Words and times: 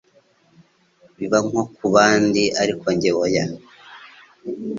biba 1.17 1.37
nko 1.45 1.61
ku 1.67 1.71
kubandi 1.77 2.43
ariko 2.61 2.85
njye 2.95 3.09
hoya 3.17 3.45